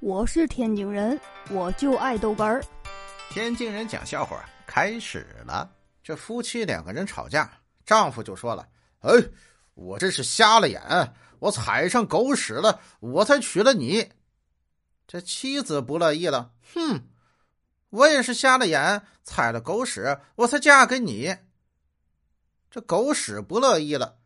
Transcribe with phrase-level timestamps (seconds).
[0.00, 1.20] 我是天津人，
[1.50, 2.62] 我就爱豆干儿。
[3.30, 5.68] 天津人讲笑话开始了。
[6.04, 7.50] 这夫妻两个人吵架，
[7.84, 8.68] 丈夫就说了
[9.02, 9.10] ：“哎，
[9.74, 10.80] 我这是瞎了眼，
[11.40, 14.08] 我踩上狗屎了，我才娶了你。”
[15.08, 17.02] 这妻子不乐意了：“哼，
[17.90, 21.36] 我也是瞎了眼，踩了狗屎，我才嫁给你。”
[22.70, 24.16] 这狗屎不乐意了：“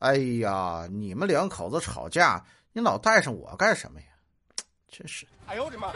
[0.00, 2.42] 哎呀，你们两口子吵架，
[2.72, 4.06] 你老带上我干什么呀？”
[4.90, 5.26] 真是！
[5.46, 5.92] 哎呦我的妈！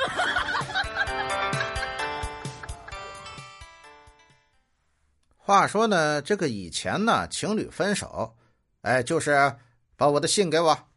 [5.37, 8.35] 话说呢，这个以前呢，情侣分手，
[8.83, 9.55] 哎，就是
[9.97, 10.89] 把我的信给我，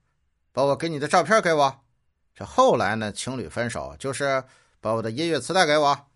[0.52, 1.84] 把我给你的照片给我。
[2.34, 4.44] 这后来呢，情侣分手就是
[4.80, 6.08] 把我的音乐磁带给我。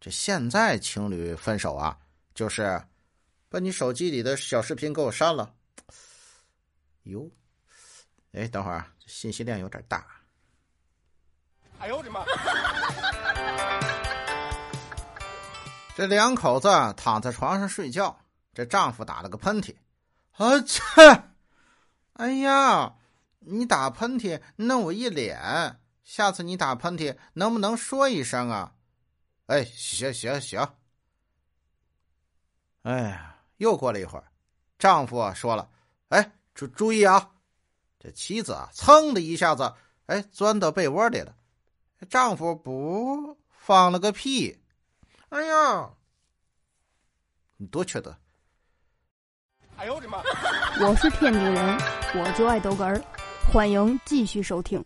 [0.00, 1.96] 这现在情侣分手啊，
[2.34, 2.82] 就是
[3.48, 5.54] 把你手机里的小视频给我删了。
[7.04, 7.30] 哟，
[8.32, 10.04] 哎，等会儿，信息量有点大。
[11.78, 12.24] 哎呦我的妈！
[15.94, 18.18] 这两口子躺在床上睡觉，
[18.52, 19.76] 这丈夫打了个喷嚏，
[20.32, 20.80] 啊切！
[22.14, 22.96] 哎呀，
[23.40, 28.72] 你打喷嚏弄我一脸，下次你打喷嚏能不能说一声啊？
[29.46, 30.66] 哎，行行行。
[32.82, 34.24] 哎呀，又过了一会儿，
[34.78, 35.70] 丈夫说了
[36.08, 37.30] ：“哎，注注意啊！”
[37.98, 39.72] 这妻子啊，噌的一下子，
[40.06, 41.34] 哎，钻到被窝里了。
[42.04, 44.58] 丈夫不放了个屁，
[45.30, 45.90] 哎呀，
[47.56, 48.16] 你多缺德！
[49.76, 50.22] 哎呦我的妈！
[50.80, 51.78] 我是天津人，
[52.14, 53.02] 我就爱逗哏儿，
[53.52, 54.84] 欢迎继续收听。